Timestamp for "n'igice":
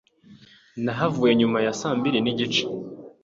2.21-2.63